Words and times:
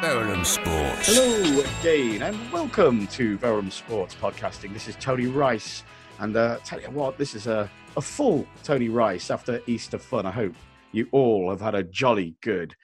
Verulam 0.00 0.46
Sports. 0.46 1.14
Hello 1.14 1.60
again, 1.60 2.22
and 2.22 2.50
welcome 2.50 3.06
to 3.08 3.36
Verulam 3.36 3.70
Sports 3.70 4.14
Podcasting. 4.14 4.72
This 4.72 4.88
is 4.88 4.96
Tony 4.96 5.26
Rice, 5.26 5.84
and 6.20 6.34
uh, 6.34 6.56
tell 6.64 6.80
you 6.80 6.88
what, 6.88 7.18
this 7.18 7.34
is 7.34 7.46
a, 7.46 7.70
a 7.98 8.00
full 8.00 8.46
Tony 8.64 8.88
Rice 8.88 9.30
after 9.30 9.60
Easter 9.66 9.98
fun. 9.98 10.24
I 10.24 10.30
hope 10.30 10.54
you 10.92 11.06
all 11.12 11.50
have 11.50 11.60
had 11.60 11.74
a 11.74 11.82
jolly 11.82 12.34
good 12.40 12.74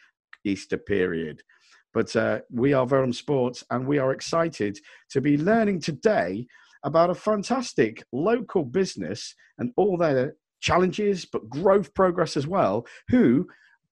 Easter 0.45 0.77
period. 0.77 1.41
But 1.95 2.15
uh, 2.15 2.41
we 2.53 2.75
are 2.75 2.85
Verulam 2.85 3.15
Sports, 3.15 3.65
and 3.71 3.87
we 3.87 3.97
are 3.97 4.13
excited 4.13 4.79
to 5.13 5.23
be 5.23 5.39
learning 5.39 5.81
today 5.81 6.47
about 6.85 7.09
a 7.09 7.15
fantastic 7.15 8.05
local 8.13 8.63
business 8.63 9.35
and 9.57 9.73
all 9.79 9.97
their 9.97 10.35
challenges, 10.61 11.25
but 11.25 11.49
growth 11.49 11.95
progress 11.95 12.37
as 12.37 12.47
well, 12.47 12.87
who 13.09 13.47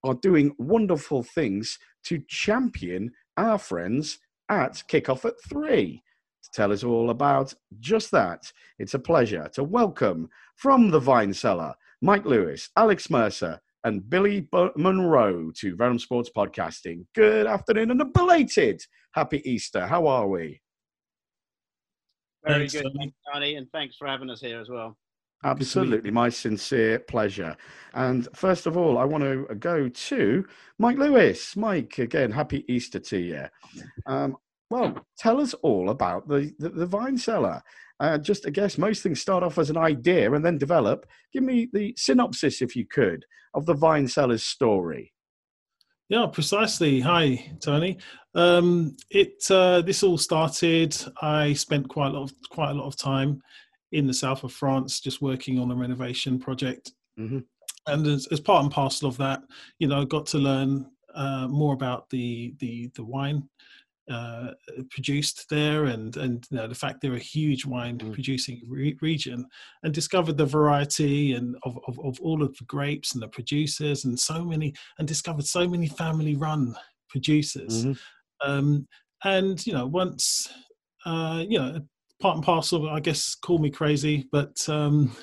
are 0.04 0.14
doing 0.14 0.54
wonderful 0.58 1.22
things 1.22 1.78
to 2.04 2.22
champion 2.28 3.10
our 3.36 3.58
friends 3.58 4.18
at 4.50 4.82
Kickoff 4.88 5.24
at 5.24 5.34
Three. 5.48 6.02
To 6.44 6.50
tell 6.52 6.72
us 6.72 6.84
all 6.84 7.10
about 7.10 7.54
just 7.80 8.10
that, 8.10 8.52
it's 8.78 8.94
a 8.94 8.98
pleasure 8.98 9.48
to 9.54 9.64
welcome 9.64 10.28
from 10.56 10.90
the 10.90 11.00
Vine 11.00 11.32
Cellar 11.32 11.74
Mike 12.02 12.26
Lewis, 12.26 12.68
Alex 12.76 13.08
Mercer, 13.08 13.58
and 13.84 14.08
Billy 14.08 14.40
B- 14.40 14.68
Munroe 14.76 15.50
to 15.56 15.76
Verulam 15.76 15.98
Sports 15.98 16.30
Podcasting. 16.36 17.06
Good 17.14 17.46
afternoon 17.46 17.90
and 17.90 18.00
a 18.02 18.04
belated 18.04 18.82
Happy 19.12 19.40
Easter. 19.50 19.86
How 19.86 20.06
are 20.06 20.28
we? 20.28 20.60
Very 22.46 22.68
Thanks, 22.68 22.74
good, 22.74 23.12
Johnny, 23.32 23.56
and 23.56 23.66
thanks 23.72 23.96
for 23.96 24.06
having 24.06 24.28
us 24.28 24.40
here 24.40 24.60
as 24.60 24.68
well. 24.68 24.98
Absolutely, 25.44 26.10
my 26.10 26.30
sincere 26.30 26.98
pleasure. 26.98 27.56
And 27.92 28.26
first 28.34 28.66
of 28.66 28.76
all, 28.76 28.96
I 28.96 29.04
want 29.04 29.24
to 29.24 29.54
go 29.56 29.88
to 29.88 30.46
Mike 30.78 30.96
Lewis. 30.96 31.54
Mike, 31.54 31.98
again, 31.98 32.30
happy 32.30 32.64
Easter 32.66 32.98
to 32.98 33.18
you. 33.18 33.44
Um, 34.06 34.36
well, 34.70 35.06
tell 35.18 35.40
us 35.40 35.54
all 35.54 35.90
about 35.90 36.26
the, 36.26 36.52
the, 36.58 36.70
the 36.70 36.86
Vine 36.86 37.18
Cellar. 37.18 37.62
Uh, 38.00 38.18
just, 38.18 38.46
I 38.46 38.50
guess, 38.50 38.78
most 38.78 39.02
things 39.02 39.20
start 39.20 39.44
off 39.44 39.58
as 39.58 39.70
an 39.70 39.76
idea 39.76 40.32
and 40.32 40.44
then 40.44 40.58
develop. 40.58 41.06
Give 41.32 41.42
me 41.42 41.68
the 41.72 41.94
synopsis, 41.96 42.62
if 42.62 42.74
you 42.74 42.86
could, 42.86 43.24
of 43.52 43.66
the 43.66 43.74
Vine 43.74 44.08
Cellar's 44.08 44.42
story. 44.42 45.12
Yeah, 46.08 46.26
precisely. 46.26 47.00
Hi, 47.00 47.52
Tony. 47.62 47.98
Um, 48.34 48.96
it 49.10 49.42
uh, 49.50 49.80
this 49.80 50.02
all 50.02 50.18
started. 50.18 50.96
I 51.22 51.54
spent 51.54 51.88
quite 51.88 52.08
a 52.08 52.18
lot 52.18 52.30
of 52.30 52.32
quite 52.50 52.70
a 52.70 52.74
lot 52.74 52.86
of 52.86 52.96
time 52.96 53.40
in 53.94 54.06
the 54.06 54.14
south 54.14 54.44
of 54.44 54.52
France, 54.52 55.00
just 55.00 55.22
working 55.22 55.58
on 55.58 55.70
a 55.70 55.74
renovation 55.76 56.38
project. 56.38 56.92
Mhm. 57.18 57.44
And 57.86 58.06
as, 58.06 58.26
as 58.28 58.40
part 58.40 58.62
and 58.64 58.72
parcel 58.72 59.08
of 59.08 59.16
that, 59.18 59.42
you 59.78 59.88
know, 59.88 60.00
I 60.02 60.04
got 60.04 60.26
to 60.26 60.38
learn 60.38 60.90
uh, 61.14 61.46
more 61.48 61.74
about 61.74 62.10
the 62.10 62.54
the 62.58 62.90
the 62.96 63.04
wine 63.04 63.48
uh, 64.10 64.50
produced 64.90 65.48
there, 65.48 65.84
and 65.86 66.16
and 66.16 66.44
you 66.50 66.56
know, 66.58 66.66
the 66.68 66.74
fact 66.74 67.00
they're 67.00 67.14
a 67.14 67.30
huge 67.36 67.64
wine 67.64 67.98
Mm. 67.98 68.12
producing 68.12 68.60
re- 68.68 68.98
region, 69.00 69.46
and 69.82 69.94
discovered 69.94 70.36
the 70.38 70.46
variety 70.60 71.34
and 71.34 71.56
of, 71.62 71.78
of 71.88 71.98
of 72.00 72.20
all 72.20 72.42
of 72.42 72.56
the 72.58 72.64
grapes 72.64 73.14
and 73.14 73.22
the 73.22 73.28
producers, 73.28 74.04
and 74.04 74.18
so 74.18 74.44
many, 74.44 74.74
and 74.98 75.06
discovered 75.08 75.46
so 75.46 75.68
many 75.68 75.88
family 75.88 76.34
run 76.36 76.74
producers. 77.08 77.84
Mhm. 77.84 77.98
Um, 78.44 78.88
and 79.22 79.64
you 79.66 79.72
know, 79.72 79.86
once 79.86 80.48
uh, 81.06 81.44
you 81.48 81.58
know, 81.58 81.80
part 82.20 82.36
and 82.36 82.44
parcel, 82.44 82.88
I 82.88 83.00
guess, 83.00 83.34
call 83.34 83.58
me 83.58 83.70
crazy, 83.70 84.28
but 84.30 84.66
um, 84.68 85.14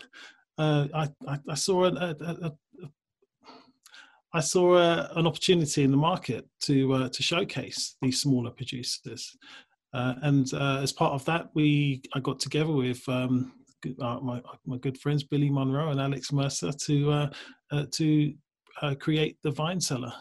uh, 0.58 0.88
I, 0.94 1.10
I 1.28 1.40
I 1.50 1.56
saw 1.56 1.86
a, 1.86 1.92
a, 1.92 2.16
a, 2.20 2.36
a 2.48 2.52
I 4.34 4.40
saw 4.40 4.78
an 5.16 5.28
opportunity 5.28 5.84
in 5.84 5.92
the 5.92 5.98
market 5.98 6.48
to 6.62 6.94
uh, 6.94 7.10
to 7.10 7.24
showcase 7.24 7.96
these 8.02 8.22
smaller 8.22 8.52
producers, 8.52 9.36
uh, 9.94 10.16
and 10.22 10.54
uh, 10.54 10.80
as 10.82 10.92
part 10.92 11.14
of 11.14 11.26
that, 11.26 11.50
we 11.54 12.02
I 12.14 12.20
got 12.20 12.40
together 12.40 12.72
with 12.72 13.02
um, 13.10 13.54
my 13.98 14.42
my 14.66 14.78
good 14.78 14.98
friends 14.98 15.24
Billy 15.24 15.50
Munroe 15.50 15.90
and 15.90 16.00
Alex 16.00 16.32
Mercer 16.32 16.72
to 16.72 17.30
to 17.92 18.34
create 19.00 19.38
the 19.44 19.52
Vine 19.52 19.82
Cellar. 19.82 20.14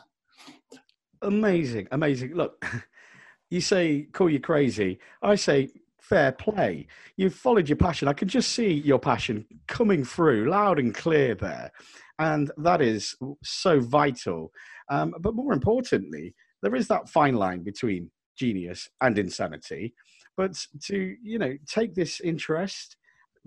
Amazing, 1.22 1.86
amazing. 1.92 2.34
Look, 2.34 2.64
you 3.50 3.60
say 3.60 4.09
call 4.12 4.30
you 4.30 4.41
crazy. 4.41 4.98
I 5.22 5.34
say 5.34 5.69
fair 6.10 6.32
play. 6.32 6.88
You've 7.16 7.34
followed 7.34 7.69
your 7.69 7.76
passion. 7.76 8.09
I 8.09 8.12
can 8.12 8.28
just 8.28 8.50
see 8.50 8.72
your 8.72 8.98
passion 8.98 9.47
coming 9.69 10.04
through 10.04 10.50
loud 10.50 10.81
and 10.81 10.93
clear 10.93 11.37
there. 11.37 11.71
And 12.19 12.50
that 12.59 12.82
is 12.82 13.16
so 13.44 13.81
vital. 13.81 14.53
Um, 14.91 15.15
but 15.21 15.37
more 15.37 15.53
importantly, 15.53 16.34
there 16.62 16.75
is 16.75 16.88
that 16.88 17.09
fine 17.09 17.34
line 17.34 17.62
between 17.62 18.10
genius 18.37 18.88
and 19.00 19.16
insanity. 19.19 19.94
But 20.37 20.59
to, 20.87 21.16
you 21.22 21.38
know, 21.38 21.56
take 21.66 21.94
this 21.94 22.21
interest, 22.21 22.97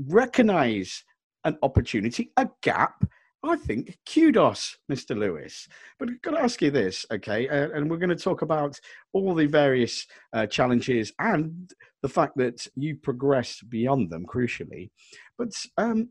recognize 0.07 1.03
an 1.43 1.57
opportunity, 1.61 2.31
a 2.37 2.47
gap, 2.61 3.03
I 3.45 3.57
think 3.57 3.97
kudos, 4.11 4.77
Mr. 4.89 5.17
Lewis. 5.17 5.67
But 5.99 6.09
I've 6.09 6.21
got 6.21 6.31
to 6.31 6.41
ask 6.41 6.61
you 6.61 6.71
this, 6.71 7.05
okay? 7.11 7.49
Uh, 7.49 7.69
and 7.73 7.89
we're 7.89 7.97
going 7.97 8.09
to 8.09 8.15
talk 8.15 8.41
about 8.41 8.79
all 9.11 9.35
the 9.35 9.47
various 9.47 10.07
uh, 10.31 10.47
challenges 10.47 11.11
and 11.19 11.69
the 12.01 12.09
fact 12.09 12.37
that 12.37 12.65
you 12.75 12.95
progressed 12.95 13.69
beyond 13.69 14.09
them, 14.09 14.25
crucially. 14.25 14.91
But 15.37 15.51
um, 15.77 16.09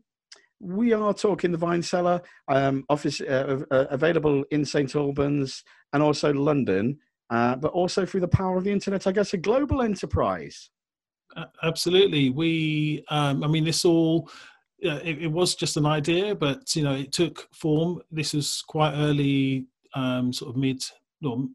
we 0.59 0.93
are 0.93 1.13
talking 1.13 1.51
the 1.51 1.57
Vine 1.57 1.81
Cellar 1.81 2.21
um, 2.49 2.85
office 2.89 3.19
uh, 3.19 3.61
uh, 3.71 3.85
available 3.89 4.43
in 4.51 4.63
St 4.63 4.95
Albans 4.95 5.63
and 5.91 6.03
also 6.03 6.31
London, 6.33 6.99
uh, 7.31 7.55
but 7.55 7.71
also 7.71 8.05
through 8.05 8.21
the 8.21 8.27
power 8.27 8.57
of 8.57 8.63
the 8.63 8.71
internet. 8.71 9.07
I 9.07 9.11
guess 9.11 9.33
a 9.33 9.37
global 9.37 9.81
enterprise. 9.81 10.69
Absolutely. 11.63 12.29
We, 12.29 13.03
um, 13.09 13.43
I 13.43 13.47
mean, 13.47 13.63
this 13.63 13.85
all, 13.85 14.29
uh, 14.85 14.99
it, 15.03 15.23
it 15.23 15.31
was 15.31 15.55
just 15.55 15.77
an 15.77 15.85
idea, 15.85 16.35
but, 16.35 16.75
you 16.75 16.83
know, 16.83 16.93
it 16.93 17.11
took 17.11 17.47
form. 17.53 18.01
This 18.11 18.33
was 18.33 18.63
quite 18.67 18.93
early, 18.95 19.67
um, 19.95 20.33
sort 20.33 20.51
of 20.51 20.57
mid, 20.57 20.83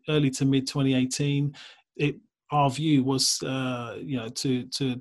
early 0.09 0.31
to 0.31 0.45
mid 0.45 0.67
2018. 0.67 1.55
It, 1.97 2.17
our 2.51 2.71
view 2.71 3.05
was, 3.05 3.43
uh, 3.43 3.97
you 4.01 4.17
know, 4.17 4.29
to, 4.29 4.65
to, 4.65 5.01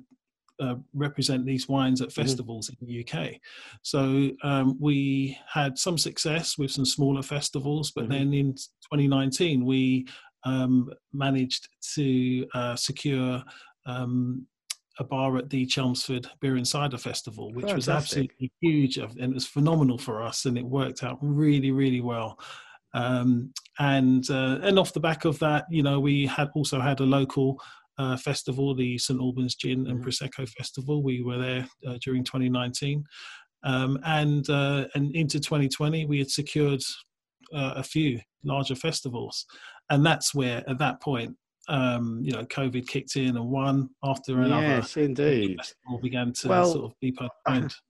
uh, 0.60 0.74
represent 0.92 1.46
these 1.46 1.68
wines 1.68 2.02
at 2.02 2.12
festivals 2.12 2.68
in 2.68 2.86
the 2.86 3.06
UK. 3.06 3.36
So 3.82 4.30
um, 4.42 4.76
we 4.80 5.38
had 5.48 5.78
some 5.78 5.96
success 5.96 6.58
with 6.58 6.72
some 6.72 6.84
smaller 6.84 7.22
festivals, 7.22 7.92
but 7.92 8.06
Mhm. 8.06 8.08
then 8.08 8.34
in 8.34 8.54
2019 8.54 9.64
we 9.64 10.06
um, 10.44 10.90
managed 11.12 11.68
to 11.94 12.46
uh, 12.54 12.74
secure 12.74 13.42
um, 13.86 14.46
a 14.98 15.04
bar 15.04 15.36
at 15.36 15.48
the 15.50 15.64
Chelmsford 15.66 16.28
Beer 16.40 16.56
and 16.56 16.66
Cider 16.66 16.98
Festival, 16.98 17.52
which 17.52 17.72
was 17.72 17.88
absolutely 17.88 18.50
huge 18.60 18.98
and 18.98 19.18
it 19.20 19.34
was 19.34 19.46
phenomenal 19.46 19.98
for 19.98 20.22
us, 20.22 20.44
and 20.44 20.58
it 20.58 20.64
worked 20.64 21.02
out 21.04 21.18
really, 21.22 21.70
really 21.70 22.00
well. 22.00 22.38
Um, 22.94 23.52
and 23.78 24.28
uh, 24.30 24.58
and 24.62 24.78
off 24.78 24.92
the 24.92 25.00
back 25.00 25.24
of 25.24 25.38
that, 25.40 25.66
you 25.70 25.82
know, 25.82 26.00
we 26.00 26.26
had 26.26 26.48
also 26.54 26.80
had 26.80 27.00
a 27.00 27.04
local 27.04 27.60
uh, 27.98 28.16
festival, 28.16 28.74
the 28.74 28.96
St 28.98 29.20
Albans 29.20 29.54
Gin 29.56 29.86
and 29.88 30.00
Mhm. 30.00 30.04
Prosecco 30.04 30.48
Festival. 30.48 31.02
We 31.02 31.22
were 31.22 31.38
there 31.38 31.68
uh, 31.86 31.98
during 32.02 32.24
2019, 32.24 33.04
um, 33.64 33.98
and 34.04 34.48
uh, 34.48 34.86
and 34.94 35.14
into 35.14 35.38
2020, 35.38 36.06
we 36.06 36.18
had 36.18 36.30
secured 36.30 36.82
uh, 37.52 37.74
a 37.76 37.82
few 37.82 38.20
larger 38.44 38.74
festivals, 38.74 39.44
and 39.90 40.04
that's 40.04 40.34
where 40.34 40.68
at 40.68 40.78
that 40.78 41.00
point, 41.00 41.36
um, 41.68 42.20
you 42.22 42.32
know, 42.32 42.44
COVID 42.44 42.86
kicked 42.86 43.16
in, 43.16 43.36
and 43.36 43.48
one 43.48 43.90
after 44.02 44.40
another 44.40 44.66
Yes, 44.66 44.96
indeed. 44.96 45.58
began 46.02 46.32
to 46.32 46.48
Well, 46.48 46.72
sort 46.72 46.84
of 46.86 47.00
be 47.00 47.12
postponed. 47.12 47.74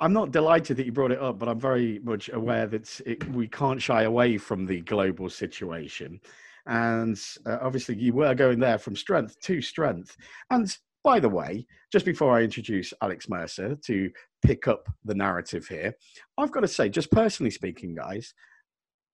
I'm 0.00 0.12
not 0.12 0.32
delighted 0.32 0.76
that 0.76 0.86
you 0.86 0.92
brought 0.92 1.12
it 1.12 1.20
up, 1.20 1.38
but 1.38 1.48
I'm 1.48 1.60
very 1.60 2.00
much 2.02 2.28
aware 2.32 2.66
that 2.66 3.00
it, 3.06 3.28
we 3.30 3.46
can't 3.46 3.80
shy 3.80 4.02
away 4.02 4.38
from 4.38 4.66
the 4.66 4.80
global 4.80 5.30
situation. 5.30 6.20
And 6.66 7.20
uh, 7.46 7.58
obviously, 7.60 7.96
you 7.96 8.12
were 8.12 8.34
going 8.34 8.58
there 8.58 8.78
from 8.78 8.96
strength 8.96 9.38
to 9.40 9.62
strength. 9.62 10.16
And 10.50 10.76
by 11.04 11.20
the 11.20 11.28
way, 11.28 11.66
just 11.92 12.06
before 12.06 12.36
I 12.36 12.42
introduce 12.42 12.92
Alex 13.02 13.28
Mercer 13.28 13.76
to 13.84 14.10
pick 14.42 14.66
up 14.66 14.88
the 15.04 15.14
narrative 15.14 15.68
here, 15.68 15.94
I've 16.38 16.50
got 16.50 16.60
to 16.60 16.68
say, 16.68 16.88
just 16.88 17.12
personally 17.12 17.50
speaking, 17.50 17.94
guys, 17.94 18.34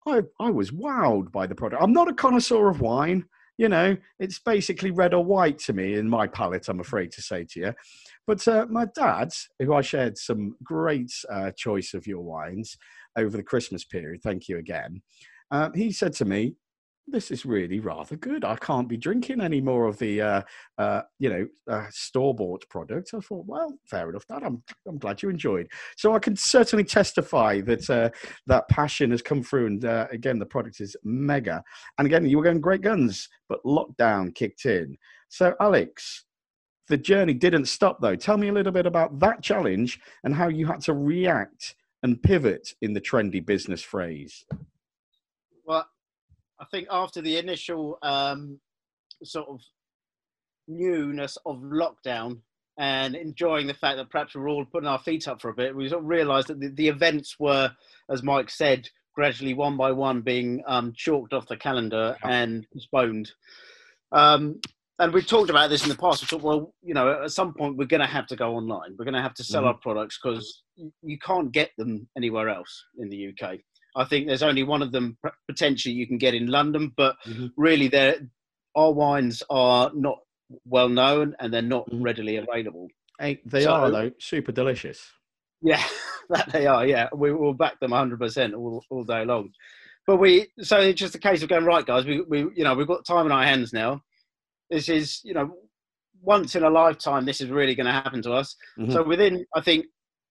I, 0.07 0.23
I 0.39 0.51
was 0.51 0.71
wowed 0.71 1.31
by 1.31 1.47
the 1.47 1.55
product. 1.55 1.83
I'm 1.83 1.93
not 1.93 2.09
a 2.09 2.15
connoisseur 2.15 2.69
of 2.69 2.81
wine. 2.81 3.27
You 3.61 3.69
know, 3.69 3.95
it's 4.19 4.39
basically 4.39 4.91
red 4.91 5.13
or 5.13 5.23
white 5.23 5.59
to 5.59 5.75
me 5.75 5.97
in 5.97 6.09
my 6.09 6.27
palate, 6.27 6.67
I'm 6.71 6.81
afraid 6.81 7.13
to 7.13 7.21
say 7.21 7.45
to 7.51 7.61
you. 7.61 7.75
But 8.27 8.49
uh, 8.49 8.65
my 8.71 8.87
dad, 8.95 9.35
who 9.59 9.75
I 9.75 9.83
shared 9.83 10.17
some 10.17 10.57
great 10.63 11.13
uh, 11.31 11.51
choice 11.51 11.93
of 11.93 12.07
your 12.07 12.23
wines 12.23 12.79
over 13.19 13.37
the 13.37 13.43
Christmas 13.43 13.85
period, 13.85 14.23
thank 14.23 14.49
you 14.49 14.57
again, 14.57 15.03
uh, 15.51 15.69
he 15.75 15.93
said 15.93 16.15
to 16.15 16.25
me, 16.25 16.55
this 17.07 17.31
is 17.31 17.45
really 17.45 17.81
rather 17.81 18.17
good. 18.17 18.45
I 18.45 18.57
can't 18.57 18.89
be 18.89 18.97
drinking 18.97 19.41
any 19.41 19.61
more 19.61 19.87
of 19.87 19.99
the, 19.99 20.21
uh, 20.21 20.43
uh, 20.79 21.03
you 21.19 21.29
know, 21.29 21.47
uh, 21.69 21.87
store 21.91 22.35
bought 22.35 22.69
product. 22.69 23.11
I 23.15 23.21
thought, 23.21 23.47
well, 23.47 23.75
fair 23.87 24.11
enough. 24.11 24.27
That 24.29 24.45
I'm, 24.45 24.63
I'm 24.87 24.99
glad 24.99 25.23
you 25.23 25.29
enjoyed. 25.29 25.69
So 25.97 26.15
I 26.15 26.19
can 26.19 26.37
certainly 26.37 26.85
testify 26.85 27.61
that 27.63 27.91
uh, 27.91 28.11
that 28.47 28.69
passion 28.69 29.11
has 29.11 29.23
come 29.23 29.43
through. 29.43 29.67
And 29.67 29.85
uh, 29.85 30.07
again, 30.13 30.39
the 30.39 30.47
product 30.47 30.81
is 30.81 30.97
mega. 31.05 31.63
And 31.99 32.07
again, 32.07 32.27
you 32.27 32.37
were 32.37 32.45
going 32.45 32.61
great 32.61 32.83
guns, 32.83 33.29
but 33.49 33.65
lockdown 33.65 34.35
kicked 34.35 34.65
in. 34.65 34.97
So, 35.29 35.55
Alex, 35.61 36.25
the 36.89 36.97
journey 36.97 37.35
didn't 37.35 37.67
stop 37.67 38.01
though. 38.01 38.17
Tell 38.17 38.37
me 38.37 38.49
a 38.49 38.53
little 38.53 38.73
bit 38.73 38.87
about 38.87 39.19
that 39.21 39.43
challenge 39.43 40.01
and 40.25 40.35
how 40.35 40.49
you 40.49 40.67
had 40.67 40.81
to 40.83 40.95
react 40.95 41.75
and 42.03 42.23
pivot 42.23 42.75
in 42.83 42.93
the 42.93 43.01
trendy 43.01 43.45
business 43.45 43.83
phrase. 43.83 44.45
I 46.61 46.65
think 46.71 46.89
after 46.91 47.23
the 47.23 47.39
initial 47.39 47.99
um, 48.03 48.61
sort 49.25 49.49
of 49.49 49.61
newness 50.69 51.39
of 51.47 51.57
lockdown 51.57 52.41
and 52.79 53.15
enjoying 53.15 53.67
the 53.67 53.75
fact 53.75 53.97
that 53.97 54.11
perhaps 54.11 54.35
we 54.35 54.41
we're 54.41 54.51
all 54.51 54.65
putting 54.65 54.89
our 54.89 54.99
feet 54.99 55.27
up 55.27 55.41
for 55.41 55.51
a 55.51 55.55
bit, 55.55 55.75
we 55.75 55.89
sort 55.89 56.03
of 56.03 56.09
realised 56.09 56.49
that 56.49 56.61
the, 56.61 56.69
the, 56.69 56.89
events 56.89 57.37
were, 57.39 57.71
as 58.11 58.23
Mike 58.23 58.51
said, 58.51 58.89
gradually 59.15 59.55
one 59.55 59.77
by 59.77 59.91
one 59.93 60.21
being 60.21 60.63
um, 60.67 60.93
chalked 60.95 61.33
off 61.33 61.49
the 61.49 61.57
calendar 61.57 62.17
and 62.23 62.67
postponed. 62.73 63.31
Um, 64.13 64.61
and 64.99 65.13
we've 65.13 65.27
talked 65.27 65.51
about 65.51 65.71
this 65.71 65.83
in 65.83 65.89
the 65.89 65.95
past. 65.95 66.23
We 66.23 66.27
thought, 66.27 66.43
well, 66.43 66.75
you 66.83 66.95
know, 66.95 67.23
at 67.25 67.33
some 67.33 67.55
point 67.55 67.77
we're 67.77 67.87
going 67.87 68.01
to 68.01 68.07
have 68.07 68.27
to 68.29 68.37
go 68.37 68.55
online. 68.55 68.97
We're 68.99 69.07
going 69.07 69.15
to 69.15 69.23
have 69.23 69.35
to 69.35 69.45
sell 69.45 69.63
mm-hmm. 69.63 69.69
our 69.69 69.75
products 69.75 70.19
because 70.23 70.63
you 71.03 71.19
can't 71.19 71.53
get 71.53 71.71
them 71.79 72.07
anywhere 72.17 72.51
else 72.51 72.85
in 72.99 73.09
the 73.09 73.29
UK. 73.29 73.61
I 73.97 74.05
think 74.05 74.27
there's 74.27 74.43
only 74.43 74.63
one 74.63 74.83
of 74.83 74.93
them 74.93 75.17
potentially 75.49 75.95
you 75.95 76.07
can 76.07 76.19
get 76.19 76.35
in 76.35 76.47
London, 76.47 76.93
but 76.97 77.17
mm-hmm. 77.27 77.47
really, 77.57 77.91
our 78.77 78.93
wines 78.93 79.43
are 79.51 79.91
not 79.95 80.19
well 80.65 80.89
known 80.89 81.35
and 81.41 81.53
they're 81.53 81.63
not 81.63 81.89
mm-hmm. 81.89 82.03
readily 82.03 82.37
available. 82.37 82.89
Hey, 83.19 83.41
they 83.45 83.65
so, 83.65 83.73
are 83.73 83.91
though, 83.91 84.11
super 84.19 84.53
delicious. 84.53 85.11
Yeah, 85.63 85.83
that 86.31 86.51
they 86.53 86.67
are. 86.67 86.87
Yeah, 86.87 87.09
we 87.15 87.33
will 87.33 87.55
back 87.55 87.79
them 87.81 87.91
100 87.91 88.19
percent 88.19 88.55
all, 88.55 88.85
all 88.91 89.05
day 89.05 89.25
long. 89.25 89.51
But 90.07 90.17
we, 90.17 90.49
so 90.61 90.81
it's 90.81 90.99
just 90.99 91.15
a 91.15 91.19
case 91.19 91.43
of 91.43 91.49
going 91.49 91.65
right, 91.65 91.85
guys. 91.85 92.07
We, 92.07 92.23
we, 92.23 92.39
you 92.55 92.65
know, 92.65 92.75
we've 92.75 92.87
got 92.87 93.05
time 93.05 93.27
in 93.27 93.33
our 93.33 93.45
hands 93.45 93.73
now 93.73 94.03
this 94.71 94.89
is 94.89 95.21
you 95.25 95.35
know 95.35 95.53
once 96.23 96.55
in 96.55 96.63
a 96.63 96.71
lifetime 96.71 97.25
this 97.25 97.41
is 97.41 97.51
really 97.51 97.75
going 97.75 97.87
to 97.87 97.93
happen 97.93 98.23
to 98.23 98.33
us 98.33 98.57
mm-hmm. 98.79 98.93
so 98.93 99.03
within 99.03 99.45
i 99.55 99.61
think 99.61 99.85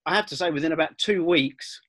i 0.06 0.16
have 0.16 0.26
to 0.26 0.36
say 0.36 0.50
within 0.50 0.72
about 0.72 0.98
two 0.98 1.24
weeks 1.24 1.80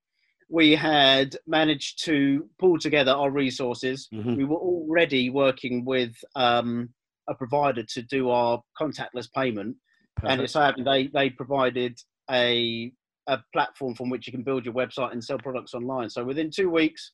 we 0.51 0.75
had 0.75 1.37
managed 1.47 2.05
to 2.05 2.49
pull 2.59 2.79
together 2.79 3.13
our 3.13 3.31
resources 3.31 4.09
mm-hmm. 4.13 4.37
we 4.37 4.45
were 4.45 4.57
already 4.57 5.31
working 5.31 5.85
with 5.85 6.15
um, 6.37 6.89
a 7.29 7.35
provider 7.35 7.83
to 7.83 8.03
do 8.03 8.31
our 8.31 8.61
contactless 8.81 9.29
payment 9.35 9.77
Perfect. 10.17 10.33
and 10.33 10.43
it 10.43 10.51
so 10.51 10.61
happened 10.61 10.87
they 10.87 11.09
they 11.09 11.31
provided 11.31 11.99
a 12.31 12.93
a 13.29 13.39
platform 13.53 13.95
from 13.95 14.11
which 14.11 14.27
you 14.27 14.33
can 14.33 14.43
build 14.43 14.65
your 14.65 14.75
website 14.75 15.13
and 15.13 15.23
sell 15.23 15.39
products 15.39 15.75
online 15.75 16.11
so 16.11 16.25
within 16.25 16.51
two 16.51 16.71
weeks 16.71 17.13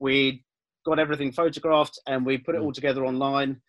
we 0.00 0.42
got 0.84 0.98
everything 0.98 1.32
photographed 1.32 1.98
and 2.06 2.26
we 2.26 2.36
put 2.36 2.54
it 2.54 2.60
mm. 2.60 2.64
all 2.64 2.72
together 2.72 3.06
online 3.06 3.60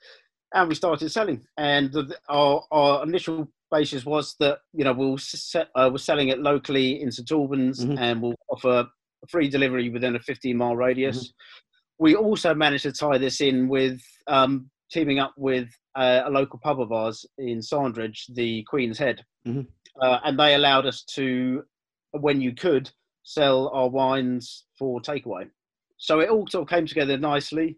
and 0.55 0.69
we 0.69 0.75
started 0.75 1.11
selling. 1.11 1.45
And 1.57 1.91
the, 1.91 2.17
our, 2.29 2.63
our 2.71 3.03
initial 3.03 3.51
basis 3.71 4.05
was 4.05 4.35
that 4.39 4.59
you 4.73 4.83
know 4.83 4.93
we'll 4.93 5.17
set, 5.17 5.69
uh, 5.75 5.89
we're 5.91 5.97
selling 5.97 6.29
it 6.29 6.39
locally 6.39 7.01
in 7.01 7.11
St 7.11 7.31
Albans, 7.31 7.83
mm-hmm. 7.83 7.97
and 7.97 8.21
we'll 8.21 8.35
offer 8.49 8.87
free 9.29 9.49
delivery 9.49 9.89
within 9.89 10.15
a 10.15 10.19
15 10.19 10.55
mile 10.57 10.75
radius. 10.75 11.17
Mm-hmm. 11.17 12.03
We 12.03 12.15
also 12.15 12.53
managed 12.53 12.83
to 12.83 12.91
tie 12.91 13.17
this 13.17 13.41
in 13.41 13.67
with 13.67 14.01
um, 14.27 14.69
teaming 14.91 15.19
up 15.19 15.33
with 15.37 15.69
uh, 15.95 16.23
a 16.25 16.29
local 16.29 16.59
pub 16.59 16.81
of 16.81 16.91
ours 16.91 17.25
in 17.37 17.61
Sandridge, 17.61 18.25
the 18.33 18.63
Queen's 18.63 18.97
Head, 18.97 19.23
mm-hmm. 19.47 19.61
uh, 20.01 20.19
and 20.25 20.37
they 20.37 20.55
allowed 20.55 20.85
us 20.85 21.03
to, 21.15 21.63
when 22.11 22.41
you 22.41 22.53
could, 22.53 22.89
sell 23.23 23.69
our 23.73 23.89
wines 23.89 24.65
for 24.77 25.01
takeaway. 25.01 25.49
So 25.97 26.19
it 26.19 26.29
all 26.29 26.47
sort 26.47 26.63
of 26.63 26.69
came 26.69 26.85
together 26.85 27.17
nicely. 27.17 27.77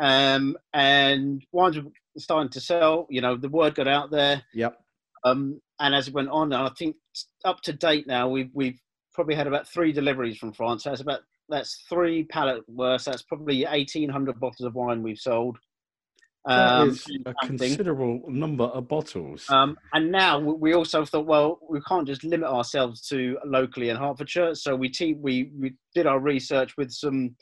Um, 0.00 0.56
and 0.72 1.44
wines 1.52 1.78
were 1.78 1.90
starting 2.16 2.50
to 2.50 2.60
sell. 2.60 3.06
You 3.10 3.20
know, 3.20 3.36
the 3.36 3.48
word 3.48 3.74
got 3.74 3.86
out 3.86 4.10
there. 4.10 4.42
Yep. 4.54 4.78
Um, 5.24 5.60
and 5.78 5.94
as 5.94 6.08
it 6.08 6.14
went 6.14 6.30
on, 6.30 6.52
I 6.52 6.70
think 6.78 6.96
up 7.44 7.60
to 7.62 7.72
date 7.72 8.06
now, 8.06 8.28
we've 8.28 8.50
we've 8.54 8.80
probably 9.12 9.34
had 9.34 9.46
about 9.46 9.68
three 9.68 9.92
deliveries 9.92 10.38
from 10.38 10.52
France. 10.52 10.84
That's 10.84 11.00
about 11.00 11.20
that's 11.48 11.84
three 11.88 12.24
pallet 12.24 12.62
worth. 12.68 13.04
That's 13.04 13.22
probably 13.22 13.66
eighteen 13.68 14.08
hundred 14.08 14.38
bottles 14.40 14.66
of 14.66 14.74
wine 14.74 15.02
we've 15.02 15.18
sold. 15.18 15.58
That 16.46 16.80
um, 16.80 16.88
is 16.88 17.06
a 17.26 17.34
considerable 17.46 18.22
number 18.26 18.64
of 18.64 18.88
bottles. 18.88 19.44
Um, 19.50 19.76
and 19.92 20.10
now 20.10 20.38
we 20.38 20.72
also 20.72 21.04
thought, 21.04 21.26
well, 21.26 21.58
we 21.68 21.80
can't 21.86 22.06
just 22.06 22.24
limit 22.24 22.48
ourselves 22.48 23.06
to 23.08 23.36
locally 23.44 23.90
in 23.90 23.96
Hertfordshire. 23.96 24.54
So 24.54 24.74
we 24.74 24.88
te- 24.88 25.18
we 25.20 25.50
we 25.58 25.74
did 25.94 26.06
our 26.06 26.18
research 26.18 26.76
with 26.78 26.92
some 26.92 27.36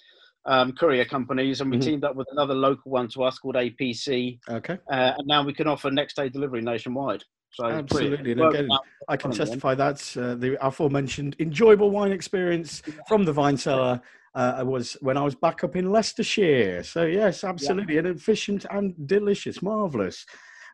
um, 0.46 0.72
courier 0.72 1.04
companies, 1.04 1.60
and 1.60 1.70
we 1.70 1.76
mm-hmm. 1.76 1.88
teamed 1.88 2.04
up 2.04 2.16
with 2.16 2.26
another 2.32 2.54
local 2.54 2.90
one 2.90 3.08
to 3.10 3.22
us 3.22 3.38
called 3.38 3.54
APC. 3.54 4.40
Okay. 4.48 4.78
Uh, 4.90 5.12
and 5.16 5.26
now 5.26 5.44
we 5.44 5.54
can 5.54 5.68
offer 5.68 5.90
next 5.90 6.16
day 6.16 6.28
delivery 6.28 6.62
nationwide. 6.62 7.22
So 7.50 7.64
absolutely, 7.66 8.32
and 8.32 8.40
again, 8.42 8.68
I 9.08 9.16
can 9.16 9.30
testify 9.30 9.74
that 9.74 10.16
uh, 10.16 10.34
the 10.34 10.56
aforementioned 10.64 11.36
enjoyable 11.40 11.90
wine 11.90 12.12
experience 12.12 12.82
from 13.08 13.24
the 13.24 13.32
wine 13.32 13.56
cellar 13.56 14.00
uh, 14.34 14.62
was 14.64 14.96
when 15.00 15.16
I 15.16 15.22
was 15.22 15.34
back 15.34 15.64
up 15.64 15.74
in 15.74 15.90
Leicestershire. 15.90 16.82
So 16.82 17.04
yes, 17.04 17.44
absolutely, 17.44 17.94
yeah. 17.94 18.00
and 18.00 18.08
efficient 18.08 18.66
and 18.70 18.94
delicious, 19.06 19.62
marvelous. 19.62 20.24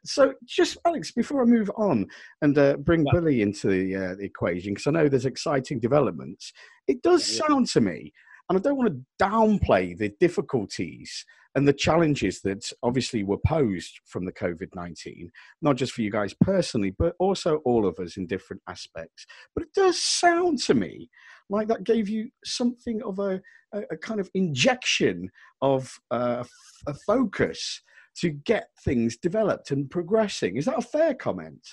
So, 0.07 0.35
just 0.45 0.77
Alex, 0.85 1.13
before 1.13 1.41
I 1.41 1.47
move 1.47 1.71
on 1.77 2.07
and 2.43 2.59
uh, 2.59 2.77
bring 2.77 3.07
yeah. 3.07 3.13
Billy 3.13 3.41
into 3.41 3.69
the, 3.69 3.97
uh, 3.97 4.15
the 4.17 4.25
equation, 4.25 4.75
because 4.75 4.87
I 4.87 4.91
know 4.91 5.09
there's 5.09 5.25
exciting 5.25 5.81
developments, 5.81 6.53
it 6.87 7.03
does 7.03 7.27
yeah, 7.27 7.47
sound 7.47 7.69
to 7.69 7.81
me 7.81 8.13
and 8.49 8.59
I 8.59 8.61
don't 8.61 8.77
want 8.77 8.93
to 8.93 9.25
downplay 9.25 9.97
the 9.97 10.11
difficulties 10.21 11.25
and 11.55 11.69
the 11.69 11.73
challenges 11.73 12.41
that 12.43 12.71
obviously 12.83 13.23
were 13.23 13.39
posed 13.47 14.01
from 14.07 14.25
the 14.25 14.33
COVID 14.33 14.75
19, 14.75 15.31
not 15.63 15.77
just 15.77 15.93
for 15.93 16.03
you 16.03 16.11
guys 16.11 16.35
personally, 16.41 16.95
but 16.99 17.15
also 17.19 17.57
all 17.65 17.87
of 17.87 17.99
us 17.99 18.17
in 18.17 18.27
different 18.27 18.63
aspects. 18.69 19.27
But 19.55 19.65
it 19.65 19.73
does 19.75 20.03
sound 20.03 20.59
to 20.65 20.75
me 20.75 21.09
like 21.51 21.69
that 21.69 21.85
gave 21.85 22.09
you 22.09 22.31
something 22.45 23.03
of 23.03 23.19
a, 23.19 23.41
a, 23.73 23.83
a 23.93 23.97
kind 23.97 24.21
of 24.21 24.31
injection 24.35 25.31
of 25.63 25.93
uh, 26.11 26.45
a 26.87 26.95
focus 27.07 27.83
to 28.17 28.31
get 28.31 28.69
things 28.85 29.17
developed 29.17 29.71
and 29.71 29.91
progressing. 29.91 30.57
Is 30.57 30.67
that 30.67 30.79
a 30.79 30.83
fair 30.83 31.15
comment? 31.15 31.67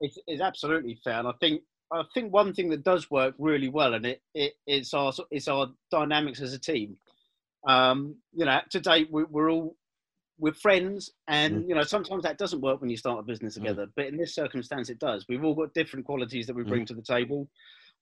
It's, 0.00 0.18
it's 0.26 0.42
absolutely 0.42 0.98
fair. 1.02 1.18
And 1.18 1.28
I 1.28 1.32
think 1.40 1.62
I 1.92 2.02
think 2.14 2.32
one 2.32 2.52
thing 2.52 2.68
that 2.70 2.82
does 2.84 3.10
work 3.10 3.34
really 3.38 3.68
well, 3.68 3.94
and 3.94 4.04
it, 4.04 4.20
it 4.34 4.54
it's 4.66 4.92
our 4.92 5.12
it's 5.30 5.48
our 5.48 5.68
dynamics 5.90 6.40
as 6.40 6.52
a 6.52 6.58
team. 6.58 6.96
Um, 7.66 8.16
you 8.32 8.44
know, 8.44 8.60
today 8.70 9.06
we, 9.10 9.24
we're 9.24 9.50
all 9.50 9.76
we're 10.38 10.52
friends, 10.52 11.10
and 11.28 11.64
mm. 11.64 11.68
you 11.68 11.74
know 11.74 11.82
sometimes 11.82 12.22
that 12.24 12.38
doesn't 12.38 12.60
work 12.60 12.80
when 12.80 12.90
you 12.90 12.96
start 12.96 13.18
a 13.18 13.22
business 13.22 13.54
mm. 13.54 13.62
together. 13.62 13.86
Mm. 13.86 13.92
But 13.96 14.06
in 14.06 14.16
this 14.16 14.34
circumstance, 14.34 14.90
it 14.90 14.98
does. 14.98 15.24
We've 15.28 15.44
all 15.44 15.54
got 15.54 15.74
different 15.74 16.06
qualities 16.06 16.46
that 16.46 16.56
we 16.56 16.62
bring 16.62 16.82
mm. 16.82 16.86
to 16.88 16.94
the 16.94 17.02
table. 17.02 17.48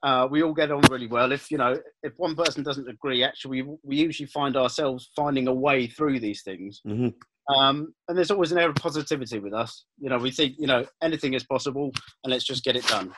Uh, 0.02 0.28
we 0.30 0.42
all 0.42 0.52
get 0.52 0.70
on 0.70 0.82
really 0.90 1.06
well. 1.06 1.32
If 1.32 1.50
you 1.50 1.58
know, 1.58 1.78
if 2.02 2.12
one 2.16 2.34
person 2.34 2.62
doesn't 2.62 2.88
agree, 2.88 3.22
actually, 3.22 3.62
we, 3.62 3.76
we 3.82 3.96
usually 3.96 4.26
find 4.26 4.56
ourselves 4.56 5.10
finding 5.16 5.48
a 5.48 5.54
way 5.54 5.86
through 5.86 6.20
these 6.20 6.42
things. 6.42 6.82
Mm-hmm. 6.86 7.54
Um, 7.54 7.94
and 8.08 8.16
there's 8.16 8.30
always 8.30 8.52
an 8.52 8.58
air 8.58 8.70
of 8.70 8.76
positivity 8.76 9.38
with 9.38 9.52
us. 9.52 9.84
You 9.98 10.10
know, 10.10 10.18
we 10.18 10.30
think 10.30 10.56
you 10.58 10.66
know 10.66 10.84
anything 11.02 11.34
is 11.34 11.44
possible, 11.44 11.92
and 12.22 12.30
let's 12.30 12.44
just 12.44 12.64
get 12.64 12.76
it 12.76 12.86
done. 12.86 13.12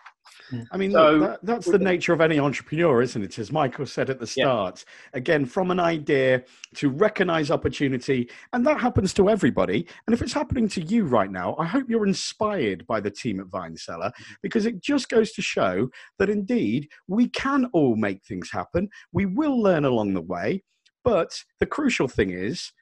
I 0.70 0.76
mean, 0.76 0.92
so, 0.92 1.18
that, 1.18 1.40
that's 1.42 1.66
the 1.66 1.78
nature 1.78 2.12
of 2.12 2.20
any 2.20 2.38
entrepreneur, 2.38 3.02
isn't 3.02 3.22
it? 3.22 3.38
As 3.38 3.50
Michael 3.50 3.86
said 3.86 4.10
at 4.10 4.20
the 4.20 4.26
start, 4.26 4.84
yeah. 4.86 5.18
again, 5.18 5.44
from 5.44 5.70
an 5.70 5.80
idea 5.80 6.44
to 6.76 6.90
recognize 6.90 7.50
opportunity, 7.50 8.30
and 8.52 8.66
that 8.66 8.80
happens 8.80 9.12
to 9.14 9.28
everybody. 9.28 9.86
And 10.06 10.14
if 10.14 10.22
it's 10.22 10.32
happening 10.32 10.68
to 10.68 10.82
you 10.82 11.04
right 11.04 11.30
now, 11.30 11.56
I 11.58 11.64
hope 11.66 11.88
you're 11.88 12.06
inspired 12.06 12.86
by 12.86 13.00
the 13.00 13.10
team 13.10 13.40
at 13.40 13.46
Vine 13.46 13.76
Cellar 13.76 14.08
mm-hmm. 14.10 14.34
because 14.42 14.66
it 14.66 14.80
just 14.80 15.08
goes 15.08 15.32
to 15.32 15.42
show 15.42 15.88
that 16.18 16.30
indeed 16.30 16.88
we 17.08 17.28
can 17.28 17.66
all 17.72 17.96
make 17.96 18.24
things 18.24 18.50
happen. 18.50 18.88
We 19.12 19.26
will 19.26 19.60
learn 19.60 19.84
along 19.84 20.14
the 20.14 20.22
way. 20.22 20.62
But 21.04 21.44
the 21.60 21.66
crucial 21.66 22.08
thing 22.08 22.30
is, 22.30 22.72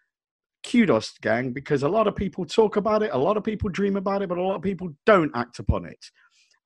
kudos 0.65 1.13
gang 1.21 1.53
because 1.53 1.83
a 1.83 1.89
lot 1.89 2.07
of 2.07 2.17
people 2.17 2.45
talk 2.45 2.77
about 2.77 3.03
it 3.03 3.11
a 3.13 3.19
lot 3.19 3.37
of 3.37 3.45
people 3.45 3.69
dream 3.69 3.97
about 3.97 4.23
it 4.23 4.29
but 4.29 4.39
a 4.39 4.43
lot 4.43 4.57
of 4.57 4.63
people 4.63 4.89
don't 5.05 5.31
act 5.35 5.59
upon 5.59 5.85
it 5.85 6.11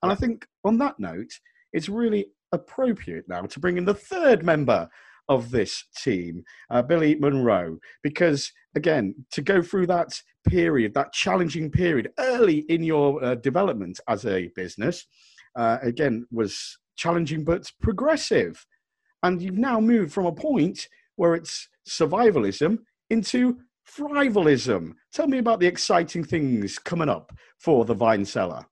and 0.02 0.12
I 0.12 0.14
think 0.14 0.46
on 0.64 0.78
that 0.78 0.98
note, 0.98 1.30
it's 1.72 1.88
really 1.88 2.26
appropriate 2.52 3.24
now 3.28 3.42
to 3.42 3.60
bring 3.60 3.76
in 3.76 3.84
the 3.84 3.94
third 3.94 4.44
member 4.44 4.88
of 5.28 5.50
this 5.50 5.84
team, 6.02 6.42
uh, 6.70 6.80
Billy 6.82 7.14
Munroe, 7.16 7.78
because 8.02 8.50
again, 8.74 9.14
to 9.32 9.42
go 9.42 9.60
through 9.60 9.86
that 9.88 10.08
period, 10.48 10.94
that 10.94 11.12
challenging 11.12 11.70
period 11.70 12.10
early 12.18 12.58
in 12.68 12.82
your 12.82 13.22
uh, 13.22 13.34
development 13.34 14.00
as 14.08 14.24
a 14.24 14.50
business, 14.56 15.06
uh, 15.56 15.78
again, 15.82 16.26
was 16.30 16.78
challenging 16.96 17.44
but 17.44 17.70
progressive. 17.82 18.64
And 19.22 19.42
you've 19.42 19.58
now 19.58 19.80
moved 19.80 20.12
from 20.12 20.26
a 20.26 20.32
point 20.32 20.88
where 21.16 21.34
it's 21.34 21.68
survivalism 21.88 22.78
into 23.10 23.58
Thrivalism. 23.96 24.92
Tell 25.12 25.26
me 25.26 25.38
about 25.38 25.60
the 25.60 25.66
exciting 25.66 26.22
things 26.22 26.78
coming 26.78 27.08
up 27.08 27.32
for 27.58 27.84
the 27.84 27.94
Vine 27.94 28.24
Cellar. 28.24 28.64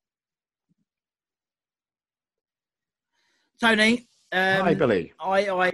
Tony. 3.60 4.08
Um, 4.32 4.60
Hi, 4.60 4.74
Billy. 4.74 5.12
I, 5.20 5.48
I, 5.48 5.72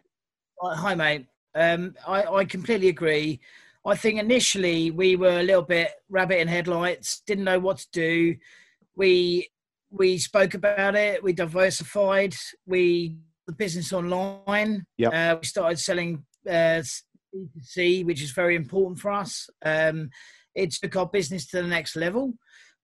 I 0.63 0.75
hi, 0.75 0.95
mate. 0.95 1.27
Um, 1.55 1.95
I, 2.07 2.23
I 2.23 2.45
completely 2.45 2.89
agree. 2.89 3.41
I 3.85 3.97
think 3.97 4.21
initially 4.21 4.91
we 4.91 5.17
were 5.17 5.41
a 5.41 5.43
little 5.43 5.63
bit 5.63 5.91
rabbit 6.09 6.41
in 6.41 6.49
headlights, 6.49 7.21
didn't 7.27 7.45
know 7.45 7.59
what 7.59 7.79
to 7.79 7.89
do. 7.93 8.37
We 8.95 9.49
we 9.91 10.19
spoke 10.19 10.55
about 10.55 10.95
it. 10.95 11.23
We 11.23 11.33
diversified. 11.33 12.35
We 12.67 13.17
the 13.47 13.53
business 13.53 13.93
online. 13.93 14.85
Yeah. 14.97 15.09
Uh, 15.33 15.39
we 15.41 15.45
started 15.45 15.79
selling 15.79 16.25
uh, 16.49 16.83
C, 17.63 18.05
which 18.05 18.23
is 18.23 18.31
very 18.31 18.57
important 18.57 19.01
for 19.01 19.11
us. 19.11 19.51
Um, 19.65 20.11
it 20.55 20.73
took 20.73 20.97
our 20.97 21.07
business 21.07 21.47
to 21.49 21.63
the 21.63 21.69
next 21.69 21.97
level. 21.97 22.35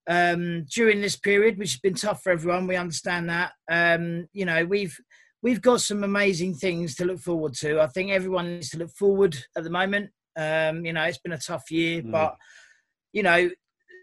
Um, 0.09 0.65
during 0.75 1.01
this 1.03 1.17
period, 1.17 1.59
which 1.59 1.73
has 1.73 1.81
been 1.81 1.95
tough 1.95 2.23
for 2.23 2.33
everyone, 2.33 2.67
we 2.67 2.77
understand 2.77 3.29
that. 3.29 3.53
Um, 3.71 4.27
you 4.33 4.45
know, 4.47 4.65
we've 4.65 4.99
we've 5.43 5.61
got 5.61 5.81
some 5.81 6.03
amazing 6.03 6.55
things 6.55 6.95
to 6.97 7.05
look 7.05 7.21
forward 7.21 7.55
to. 7.55 7.81
I 7.81 7.87
think 7.89 8.11
everyone 8.11 8.55
needs 8.55 8.71
to 8.71 8.79
look 8.79 8.91
forward 8.91 9.37
at 9.57 9.65
the 9.65 9.71
moment. 9.71 10.11
Um, 10.37 10.85
you 10.85 10.93
know, 10.93 11.03
it's 11.05 11.19
been 11.19 11.33
a 11.33 11.39
tough 11.39 11.71
year, 11.71 12.03
Mm. 12.03 12.11
but 12.13 12.37
you 13.13 13.23
know, 13.23 13.51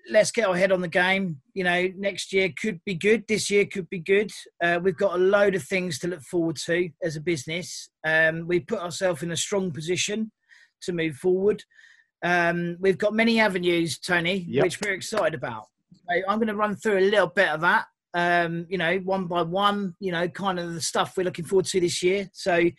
let's 0.09 0.31
get 0.31 0.47
our 0.47 0.55
head 0.55 0.71
on 0.71 0.81
the 0.81 0.88
game. 0.88 1.41
You 1.53 1.63
know, 1.63 1.89
next 1.97 2.31
year 2.33 2.51
could 2.62 2.79
be 2.85 2.93
good. 2.95 3.24
This 3.27 3.50
year 3.50 3.65
could 3.65 3.89
be 3.89 4.00
good. 4.00 4.31
Uh, 4.63 4.79
we've 4.81 4.97
got 4.97 5.15
a 5.15 5.24
load 5.24 5.55
of 5.55 5.63
things 5.63 5.97
to 6.00 6.07
look 6.07 6.21
forward 6.21 6.57
to 6.65 6.89
as 7.03 7.15
a 7.15 7.21
business. 7.21 7.89
Um, 8.05 8.47
we 8.47 8.59
put 8.59 8.79
ourselves 8.79 9.24
in 9.24 9.31
a 9.31 9.38
strong 9.38 9.71
position 9.71 10.31
to 10.83 10.93
move 10.93 11.15
forward. 11.15 11.63
Um, 12.24 12.77
we've 12.79 12.97
got 12.97 13.13
many 13.13 13.39
avenues, 13.39 13.97
Tony, 14.00 14.45
Yep. 14.47 14.63
which 14.63 14.79
we're 14.81 14.93
excited 14.93 15.33
about. 15.33 15.65
So 16.09 16.21
I'm 16.27 16.38
going 16.38 16.47
to 16.47 16.55
run 16.55 16.75
through 16.75 17.00
a 17.00 17.09
little 17.09 17.27
bit 17.27 17.50
of 17.50 17.62
that. 17.62 17.85
Um, 18.13 18.65
you 18.69 18.77
know, 18.77 18.97
one 19.00 19.27
by 19.27 19.41
one. 19.41 19.95
You 20.00 20.12
know, 20.12 20.27
kind 20.27 20.59
of 20.59 20.74
the 20.74 20.81
stuff 20.81 21.15
we're 21.17 21.24
looking 21.24 21.45
forward 21.45 21.65
to 21.65 21.79
this 21.79 22.01
year. 22.03 22.29
So 22.33 22.69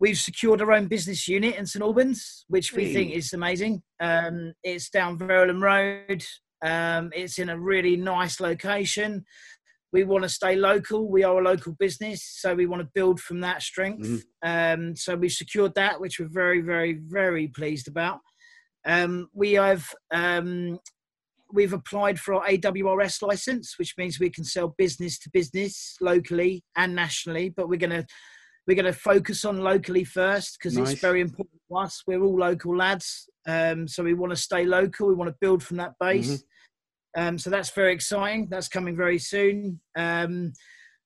we've 0.00 0.18
secured 0.18 0.60
our 0.62 0.72
own 0.72 0.86
business 0.86 1.26
unit 1.28 1.56
in 1.56 1.66
St 1.66 1.82
Albans, 1.82 2.44
which 2.48 2.72
we 2.72 2.92
think 2.92 3.12
is 3.12 3.32
amazing. 3.32 3.82
Um, 4.00 4.52
it's 4.62 4.90
down 4.90 5.18
Verulam 5.18 5.62
Road. 5.62 6.24
Um, 6.64 7.10
it's 7.14 7.38
in 7.38 7.48
a 7.50 7.58
really 7.58 7.96
nice 7.96 8.40
location. 8.40 9.24
We 9.92 10.04
want 10.04 10.24
to 10.24 10.28
stay 10.28 10.54
local. 10.54 11.08
We 11.08 11.24
are 11.24 11.38
a 11.40 11.42
local 11.42 11.74
business, 11.78 12.22
so 12.22 12.54
we 12.54 12.66
want 12.66 12.82
to 12.82 12.88
build 12.94 13.20
from 13.20 13.40
that 13.40 13.62
strength. 13.62 14.06
Um, 14.42 14.94
so 14.96 15.16
we've 15.16 15.32
secured 15.32 15.74
that, 15.76 16.00
which 16.00 16.20
we're 16.20 16.28
very, 16.28 16.60
very, 16.60 17.00
very 17.06 17.48
pleased 17.48 17.88
about. 17.88 18.18
Um, 18.86 19.28
we 19.32 19.54
have 19.54 19.86
um, 20.12 20.78
we've 21.52 21.72
applied 21.72 22.18
for 22.18 22.34
our 22.34 22.46
AWRS 22.46 23.22
license, 23.22 23.78
which 23.78 23.94
means 23.96 24.20
we 24.20 24.30
can 24.30 24.44
sell 24.44 24.74
business 24.78 25.18
to 25.20 25.30
business 25.30 25.96
locally 26.00 26.64
and 26.76 26.94
nationally. 26.94 27.48
But 27.50 27.68
we're 27.68 27.78
gonna 27.78 28.06
we're 28.66 28.76
gonna 28.76 28.92
focus 28.92 29.44
on 29.44 29.58
locally 29.58 30.04
first 30.04 30.58
because 30.58 30.76
Nice. 30.76 30.92
it's 30.92 31.00
very 31.00 31.20
important 31.20 31.60
to 31.70 31.76
us. 31.78 32.02
We're 32.06 32.22
all 32.22 32.38
local 32.38 32.76
lads, 32.76 33.28
um, 33.46 33.88
so 33.88 34.02
we 34.02 34.14
want 34.14 34.30
to 34.30 34.36
stay 34.36 34.64
local. 34.64 35.08
We 35.08 35.14
want 35.14 35.30
to 35.30 35.36
build 35.40 35.62
from 35.62 35.78
that 35.78 35.94
base. 36.00 36.42
Um, 37.16 37.38
so 37.38 37.50
that's 37.50 37.70
very 37.70 37.92
exciting. 37.92 38.48
That's 38.50 38.68
coming 38.68 38.96
very 38.96 39.18
soon. 39.18 39.80
Um, 39.96 40.52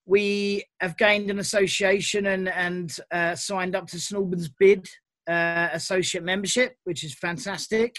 we 0.04 0.64
have 0.80 0.96
gained 0.96 1.30
an 1.30 1.38
association 1.38 2.26
and 2.26 2.48
and 2.48 2.96
uh, 3.12 3.34
signed 3.34 3.76
up 3.76 3.86
to 3.88 4.00
St 4.00 4.18
Albans 4.18 4.48
BID 4.48 4.88
uh, 5.28 5.68
associate 5.72 6.24
membership, 6.24 6.76
which 6.84 7.04
is 7.04 7.14
fantastic. 7.14 7.96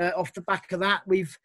Uh, 0.00 0.10
off 0.16 0.32
the 0.34 0.42
back 0.42 0.72
of 0.72 0.80
that, 0.80 1.02
we've 1.06 1.36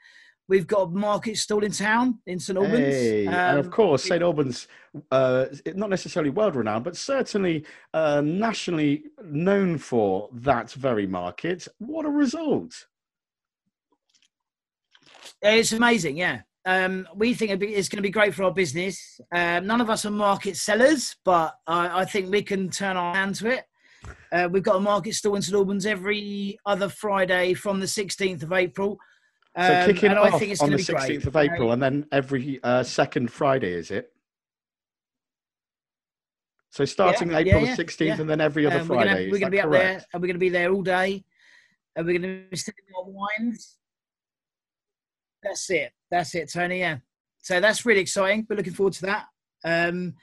we've 0.49 0.67
got 0.67 0.81
a 0.81 0.87
market 0.87 1.37
stall 1.37 1.63
in 1.63 1.71
town 1.71 2.19
in 2.25 2.39
St 2.39 2.57
Albans. 2.57 2.77
Hey, 2.79 3.27
and 3.27 3.59
of 3.59 3.67
Um, 3.67 3.71
course, 3.71 4.03
St 4.03 4.21
Albans, 4.21 4.67
uh, 5.11 5.45
not 5.75 5.89
necessarily 5.89 6.31
world 6.31 6.55
renowned, 6.55 6.83
but 6.83 6.97
certainly 6.97 7.65
uh, 7.93 8.21
nationally 8.21 9.03
known 9.23 9.77
for 9.77 10.29
that 10.33 10.71
very 10.73 11.07
market. 11.07 11.67
What 11.77 12.05
a 12.05 12.09
result! 12.09 12.87
It's 15.41 15.71
amazing, 15.71 16.17
yeah. 16.17 16.41
Um, 16.65 17.07
we 17.15 17.33
think 17.33 17.51
it'd 17.51 17.59
be- 17.61 17.73
it's 17.75 17.87
going 17.87 17.97
to 17.99 18.03
be 18.07 18.09
great 18.09 18.33
for 18.33 18.43
our 18.43 18.53
business. 18.53 19.21
Um, 19.33 19.65
none 19.65 19.79
of 19.79 19.89
us 19.89 20.05
are 20.05 20.11
market 20.11 20.57
sellers, 20.57 21.15
but 21.23 21.55
I, 21.65 22.01
I 22.01 22.05
think 22.05 22.29
we 22.29 22.41
can 22.43 22.69
turn 22.69 22.97
our 22.97 23.15
hand 23.15 23.35
to 23.35 23.49
it. 23.51 23.63
Uh, 24.31 24.49
we've 24.51 24.63
got 24.63 24.75
a 24.75 24.79
market 24.79 25.13
stall 25.15 25.35
in 25.35 25.41
St 25.41 25.55
Albans 25.55 25.85
every 25.85 26.59
other 26.65 26.89
Friday 26.89 27.53
from 27.53 27.79
the 27.79 27.85
16th 27.85 28.43
of 28.43 28.51
April. 28.51 28.97
So 29.57 29.63
Um, 29.81 29.85
kicking 29.93 30.11
off 30.11 30.33
I 30.33 30.39
think 30.39 30.51
it's 30.51 30.61
on 30.61 30.71
the 30.71 30.77
to 30.77 30.85
be 30.85 30.93
great. 30.93 31.21
16th 31.21 31.27
of 31.27 31.35
April, 31.35 31.71
and 31.71 31.81
then 31.81 32.05
every 32.11 32.59
uh, 32.63 32.83
second 32.83 33.31
Friday, 33.31 33.73
is 33.73 33.91
it? 33.91 34.11
So 36.71 36.85
starting 36.85 37.31
yeah, 37.31 37.39
April 37.39 37.65
yeah, 37.65 37.75
the 37.75 37.83
16th, 37.83 38.05
yeah. 38.05 38.21
and 38.21 38.29
then 38.29 38.41
every 38.41 38.65
other 38.65 38.79
Um, 38.79 38.87
Friday. 38.87 39.29
we're 39.31 39.39
gonna 39.39 39.49
be 39.51 39.59
up 39.59 39.71
there, 39.71 40.03
and 40.13 40.21
we're 40.21 40.27
going 40.27 40.35
to 40.35 40.39
be 40.39 40.49
there 40.49 40.71
all 40.71 40.83
day, 40.83 41.23
and 41.95 42.05
we're 42.05 42.19
going 42.19 42.43
to 42.43 42.49
be 42.49 42.57
selling 42.57 42.77
our 42.95 43.05
wines. 43.05 43.77
That's 45.41 45.69
it. 45.71 45.91
That's 46.11 46.35
it, 46.35 46.51
Tony. 46.51 46.79
Yeah. 46.79 46.97
So 47.39 47.59
that's 47.59 47.85
really 47.85 48.01
exciting. 48.01 48.45
We're 48.49 48.57
looking 48.57 48.73
forward 48.73 48.93
to 48.93 49.01
that. 49.07 49.25
Um, 49.63 50.13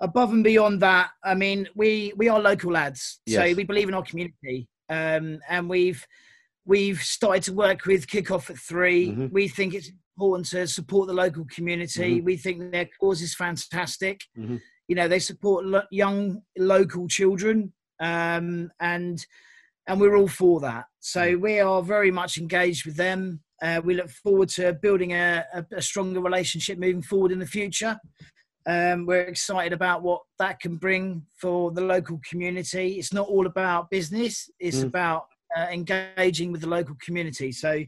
above 0.00 0.32
and 0.32 0.44
beyond 0.44 0.82
that, 0.82 1.10
I 1.24 1.34
mean, 1.34 1.68
we 1.74 2.12
we 2.16 2.28
are 2.28 2.38
local 2.40 2.72
lads, 2.72 3.20
so 3.26 3.42
we 3.54 3.64
believe 3.64 3.88
in 3.88 3.94
our 3.94 4.02
community, 4.02 4.68
um, 4.90 5.38
and 5.48 5.68
we've 5.68 6.06
we've 6.66 7.00
started 7.00 7.42
to 7.44 7.52
work 7.54 7.86
with 7.86 8.06
Kickoff 8.08 8.50
at 8.50 8.58
3 8.58 9.08
Mhm. 9.12 9.30
We 9.32 9.48
think 9.48 9.72
it's 9.72 9.90
important 10.16 10.48
to 10.48 10.66
support 10.66 11.06
the 11.06 11.14
local 11.14 11.44
community. 11.46 12.20
We 12.20 12.36
think 12.36 12.72
their 12.72 12.88
cause 13.00 13.22
is 13.22 13.34
fantastic. 13.34 14.22
Mhm. 14.36 14.60
You 14.88 14.96
know, 14.96 15.08
they 15.08 15.18
support 15.20 15.64
lo- 15.64 15.82
young 15.90 16.42
local 16.58 17.08
children, 17.08 17.72
um, 18.00 18.70
and 18.80 19.24
and 19.88 20.00
we're 20.00 20.16
all 20.16 20.26
for 20.26 20.58
that. 20.60 20.86
So 20.98 21.36
we 21.38 21.60
are 21.60 21.80
very 21.80 22.10
much 22.10 22.38
engaged 22.38 22.84
with 22.86 22.96
them. 22.96 23.40
Uh, 23.62 23.80
we 23.84 23.94
look 23.94 24.10
forward 24.10 24.48
to 24.48 24.72
building 24.72 25.12
a, 25.12 25.44
a, 25.54 25.64
a 25.76 25.80
stronger 25.80 26.20
relationship 26.20 26.76
moving 26.76 27.02
forward 27.02 27.30
in 27.30 27.38
the 27.38 27.46
future. 27.46 27.96
Um, 28.66 29.06
we're 29.06 29.20
excited 29.22 29.72
about 29.72 30.02
what 30.02 30.22
that 30.40 30.58
can 30.58 30.76
bring 30.76 31.24
for 31.36 31.70
the 31.70 31.82
local 31.82 32.20
community. 32.28 32.98
It's 32.98 33.12
not 33.12 33.28
all 33.28 33.46
about 33.46 33.88
business; 33.90 34.50
it's 34.58 34.78
Mm. 34.80 34.86
about 34.88 35.26
uh, 35.56 35.66
engaging 35.70 36.52
with 36.52 36.60
the 36.60 36.68
local 36.68 36.96
community. 37.04 37.52
So, 37.52 37.82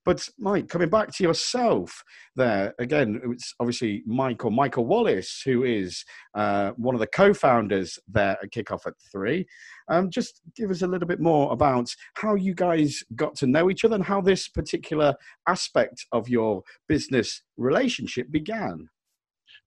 But 0.05 0.29
Mike, 0.39 0.69
coming 0.69 0.89
back 0.89 1.13
to 1.15 1.23
yourself, 1.23 2.03
there 2.37 2.75
again, 2.79 3.21
it's 3.25 3.55
obviously 3.61 4.03
Michael 4.07 4.51
Michael 4.51 4.87
Wallace, 4.87 5.43
who 5.45 5.65
is 5.65 6.05
uh, 6.35 6.73
one 6.77 6.95
of 6.95 7.01
the 7.01 7.07
co-founders 7.07 7.99
there 8.09 8.37
at 8.43 8.51
Kickoff 8.51 8.87
at 8.87 8.95
Three. 9.11 9.47
Um, 9.89 10.11
just 10.11 10.41
give 10.57 10.68
us 10.71 10.83
a 10.83 10.87
little 10.87 11.09
bit 11.09 11.21
more 11.21 11.53
about 11.53 11.95
how 12.15 12.35
you 12.35 12.55
guys 12.55 13.03
got 13.17 13.35
to 13.37 13.47
know 13.47 13.71
each 13.71 13.85
other 13.85 13.95
and 13.95 14.05
how 14.05 14.21
this 14.21 14.49
particular 14.49 15.15
aspect 15.47 16.07
of 16.13 16.29
your 16.29 16.63
business 16.89 17.43
relationship 17.57 18.31
began. 18.31 18.89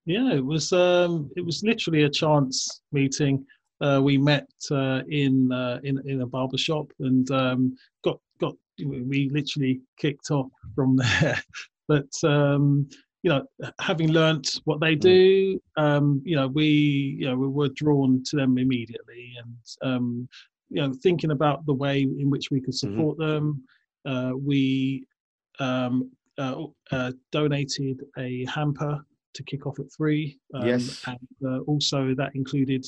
Yeah, 0.04 0.32
it 0.32 0.44
was 0.44 0.72
um, 0.72 1.30
it 1.36 1.44
was 1.44 1.62
literally 1.62 2.02
a 2.02 2.10
chance 2.10 2.82
meeting. 2.90 3.44
Uh, 3.80 4.00
we 4.02 4.16
met 4.16 4.48
uh, 4.70 5.02
in, 5.08 5.50
uh, 5.52 5.80
in 5.84 6.00
in 6.06 6.22
a 6.22 6.26
barber 6.26 6.58
shop 6.58 6.92
and 7.00 7.30
um, 7.30 7.76
got 8.04 8.18
got 8.40 8.54
we 8.84 9.28
literally 9.32 9.80
kicked 9.98 10.30
off 10.30 10.50
from 10.74 10.96
there. 11.20 11.40
But 11.88 12.12
um, 12.24 12.88
you 13.22 13.30
know, 13.30 13.44
having 13.80 14.10
learnt 14.12 14.60
what 14.64 14.80
they 14.80 14.96
do, 14.96 15.60
um, 15.76 16.20
you 16.24 16.34
know, 16.34 16.48
we, 16.48 17.16
you 17.20 17.26
know, 17.26 17.36
we 17.36 17.46
were 17.46 17.68
drawn 17.68 18.22
to 18.26 18.36
them 18.36 18.58
immediately, 18.58 19.34
and 19.38 19.56
um, 19.82 20.28
you 20.72 20.80
know, 20.82 20.92
thinking 21.02 21.30
about 21.32 21.64
the 21.66 21.74
way 21.74 22.02
in 22.02 22.30
which 22.30 22.50
we 22.50 22.60
could 22.60 22.74
Mm-hmm. 22.74 22.94
support 22.94 23.18
them, 23.18 23.62
uh, 24.06 24.32
we 24.36 25.06
um, 25.60 26.10
uh, 26.38 26.64
uh, 26.90 27.12
donated 27.30 28.02
a 28.18 28.44
hamper 28.46 29.04
to 29.34 29.42
kick 29.44 29.66
off 29.66 29.78
at 29.78 29.86
three. 29.96 30.38
Um, 30.54 30.66
Yes. 30.66 31.00
and 31.06 31.28
uh, 31.46 31.58
also 31.60 32.14
that 32.16 32.34
included 32.34 32.84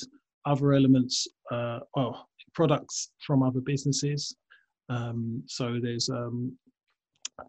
other 0.46 0.72
elements, 0.72 1.26
uh, 1.50 1.80
well, 1.94 2.28
products 2.54 3.10
from 3.26 3.42
other 3.42 3.60
businesses. 3.60 4.34
Um, 4.88 5.42
so 5.46 5.78
there's 5.82 6.08
um, 6.10 6.56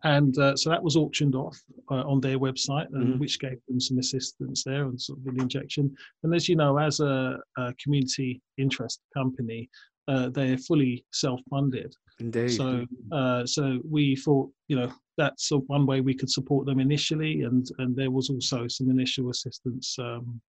and 0.04 0.36
uh, 0.40 0.56
so 0.56 0.70
that 0.72 0.82
was 0.82 0.96
auctioned 0.96 1.36
off 1.36 1.62
uh, 1.92 2.04
on 2.12 2.20
their 2.20 2.40
website, 2.40 2.88
and 2.94 3.16
Mhm. 3.16 3.20
which 3.20 3.40
gave 3.40 3.60
them 3.68 3.80
some 3.80 4.00
assistance 4.00 4.64
there 4.64 4.86
and 4.86 5.00
sort 5.00 5.20
of 5.20 5.28
an 5.28 5.40
injection. 5.42 5.96
And 6.24 6.34
as 6.34 6.50
you 6.50 6.56
know, 6.56 6.78
as 6.78 7.00
a, 7.02 7.38
a 7.58 7.74
community 7.76 8.42
interest 8.58 9.02
company, 9.14 9.70
uh, 10.08 10.30
they're 10.30 10.58
fully 10.58 11.06
self-funded. 11.12 11.96
Indeed. 12.20 12.50
So, 12.50 12.86
uh, 13.12 13.46
so 13.46 13.80
we 13.90 14.16
thought, 14.16 14.50
you 14.68 14.76
know, 14.78 14.92
that's 15.18 15.50
one 15.68 15.86
way 15.86 16.02
we 16.02 16.14
could 16.14 16.30
support 16.30 16.66
them 16.66 16.80
initially, 16.80 17.42
and 17.44 17.66
and 17.80 17.96
there 17.96 18.12
was 18.12 18.30
also 18.30 18.68
some 18.68 18.90
initial 18.90 19.30
assistance 19.30 19.96
um, 20.00 20.42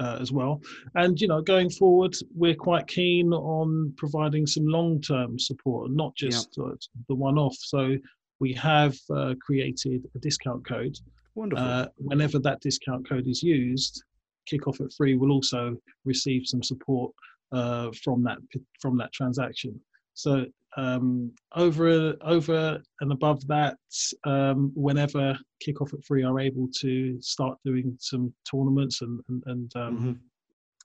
uh, 0.00 0.18
as 0.20 0.32
well. 0.32 0.60
And 0.94 1.20
you 1.20 1.28
know, 1.28 1.42
going 1.42 1.70
forward, 1.70 2.14
we're 2.34 2.54
quite 2.54 2.86
keen 2.86 3.32
on 3.32 3.92
providing 3.96 4.46
some 4.46 4.66
long-term 4.66 5.38
support, 5.38 5.90
not 5.90 6.14
just 6.16 6.56
uh, 6.58 6.74
the 7.08 7.14
one-off. 7.14 7.56
So 7.58 7.96
we 8.40 8.52
have 8.54 8.96
uh, 9.14 9.34
created 9.40 10.08
a 10.14 10.18
discount 10.18 10.66
code. 10.66 10.96
Wonderful. 11.34 11.64
Uh, 11.64 11.86
whenever 11.98 12.38
that 12.40 12.60
discount 12.60 13.08
code 13.08 13.26
is 13.26 13.42
used, 13.42 14.04
Kickoff 14.50 14.80
at 14.80 14.92
Free 14.92 15.16
will 15.16 15.32
also 15.32 15.76
receive 16.04 16.42
some 16.46 16.62
support 16.62 17.12
uh, 17.52 17.90
from 18.02 18.22
that 18.24 18.38
from 18.80 18.96
that 18.98 19.12
transaction. 19.12 19.78
So 20.14 20.46
um, 20.76 21.32
over 21.54 22.14
over 22.22 22.80
and 23.00 23.12
above 23.12 23.46
that, 23.48 23.76
um, 24.24 24.72
whenever 24.74 25.38
Kickoff 25.66 25.92
at 25.94 26.04
three 26.04 26.24
are 26.24 26.40
able 26.40 26.68
to 26.80 27.20
start 27.20 27.58
doing 27.64 27.96
some 28.00 28.32
tournaments 28.50 29.02
and 29.02 29.20
and, 29.28 29.42
and 29.46 29.76
um, 29.76 29.98
Mhm. 29.98 30.18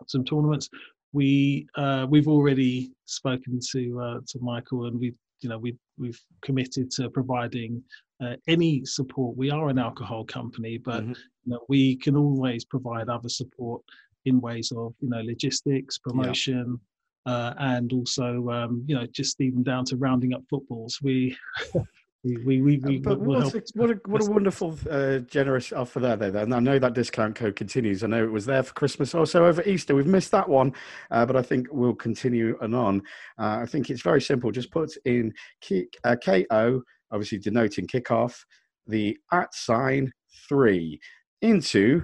some 0.07 0.23
tournaments, 0.25 0.69
we 1.13 1.67
uh, 1.75 2.05
we've 2.09 2.27
already 2.27 2.91
spoken 3.05 3.59
to 3.71 3.99
uh, 4.01 4.19
to 4.27 4.39
Michael 4.39 4.85
and 4.85 4.99
we 4.99 5.13
you 5.41 5.49
know 5.49 5.57
we 5.57 5.75
we've 5.97 6.21
committed 6.41 6.91
to 6.91 7.09
providing 7.09 7.83
uh, 8.21 8.35
any 8.47 8.83
support. 8.85 9.37
We 9.37 9.51
are 9.51 9.69
an 9.69 9.79
alcohol 9.79 10.25
company, 10.25 10.77
but 10.77 11.03
Mhm. 11.05 11.15
you 11.45 11.51
know, 11.53 11.65
we 11.69 11.95
can 11.95 12.15
always 12.17 12.65
provide 12.65 13.07
other 13.09 13.29
support 13.29 13.81
in 14.27 14.41
ways 14.41 14.71
of 14.75 14.93
you 14.99 15.09
know 15.09 15.21
logistics, 15.21 15.97
promotion, 15.97 16.79
uh, 17.25 17.53
and 17.59 17.91
also 17.93 18.49
um, 18.49 18.83
you 18.87 18.95
know 18.95 19.05
just 19.07 19.39
even 19.41 19.63
down 19.63 19.85
to 19.85 19.97
rounding 19.97 20.33
up 20.33 20.43
footballs. 20.49 20.99
We 21.01 21.35
we 22.23 22.61
we 22.61 22.77
we, 22.77 22.97
but 22.97 23.19
will 23.19 23.39
what's 23.41 23.53
help. 23.53 23.63
a, 23.75 23.79
what 23.79 23.91
a 23.91 23.99
what 24.05 24.27
a 24.27 24.31
wonderful 24.31 24.77
uh, 24.89 25.19
generous 25.19 25.71
offer 25.71 25.99
there 25.99 26.15
there 26.15 26.35
and 26.37 26.53
I 26.53 26.59
know 26.59 26.79
that 26.79 26.93
discount 26.93 27.35
code 27.35 27.55
continues. 27.55 28.03
I 28.03 28.07
know 28.07 28.23
it 28.23 28.31
was 28.31 28.45
there 28.45 28.63
for 28.63 28.73
Christmas 28.73 29.15
also 29.15 29.45
over 29.45 29.61
Easter. 29.63 29.95
We've 29.95 30.05
missed 30.05 30.31
that 30.31 30.49
one 30.49 30.73
uh, 31.11 31.25
but 31.25 31.35
I 31.35 31.41
think 31.41 31.67
we'll 31.71 31.95
continue 31.95 32.57
and 32.61 32.75
on. 32.75 33.01
Uh, 33.39 33.59
I 33.61 33.65
think 33.65 33.89
it's 33.89 34.01
very 34.01 34.21
simple. 34.21 34.51
Just 34.51 34.71
put 34.71 34.91
in 35.05 35.33
kick, 35.61 35.95
uh, 36.03 36.15
KO 36.15 36.81
obviously 37.11 37.37
denoting 37.37 37.87
kickoff 37.87 38.35
the 38.87 39.17
at 39.31 39.53
sign 39.53 40.11
three 40.47 40.99
into 41.41 42.03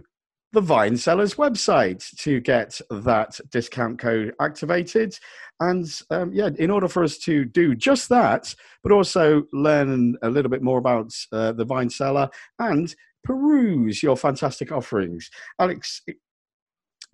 the 0.53 0.61
Vine 0.61 0.95
Cellar's 0.95 1.35
website 1.35 2.15
to 2.17 2.39
get 2.39 2.79
that 2.89 3.37
discount 3.49 3.99
code 3.99 4.33
activated. 4.39 5.19
And 5.59 5.85
um, 6.11 6.31
yeah, 6.31 6.51
in 6.59 6.71
order 6.71 6.87
for 6.87 7.03
us 7.03 7.17
to 7.19 7.43
do 7.43 7.75
just 7.75 8.07
that, 8.09 8.53
but 8.83 8.91
also 8.91 9.43
learn 9.51 10.15
a 10.21 10.29
little 10.29 10.51
bit 10.51 10.61
more 10.61 10.77
about 10.77 11.11
uh, 11.31 11.53
the 11.53 11.65
Vine 11.65 11.89
Cellar 11.89 12.29
and 12.59 12.93
peruse 13.23 14.03
your 14.03 14.15
fantastic 14.15 14.71
offerings. 14.71 15.31
Alex, 15.59 16.03